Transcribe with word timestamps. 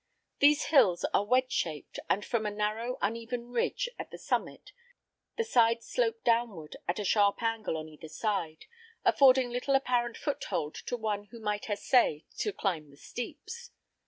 These 0.39 0.63
hills 0.73 1.05
are 1.13 1.23
wedge 1.23 1.51
shaped, 1.51 1.99
and 2.09 2.25
from 2.25 2.47
a 2.47 2.49
narrow, 2.49 2.97
uneven 3.03 3.51
ridge 3.51 3.87
at 3.99 4.09
the 4.09 4.17
summit 4.17 4.71
the 5.37 5.43
sides 5.43 5.85
slope 5.85 6.23
downward 6.23 6.75
at 6.87 6.97
a 6.97 7.03
sharp 7.05 7.43
angle 7.43 7.77
on 7.77 7.87
either 7.87 8.09
side, 8.09 8.65
affording 9.05 9.51
little 9.51 9.75
apparent 9.75 10.17
foothold 10.17 10.73
to 10.87 10.97
one 10.97 11.25
who 11.25 11.39
might 11.39 11.69
essay 11.69 12.25
to 12.39 12.51
climb 12.51 12.89
the 12.89 12.97
steeps. 12.97 13.69